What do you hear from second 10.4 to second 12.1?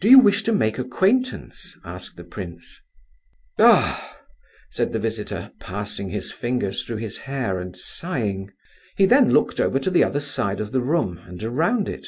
of the room and around it.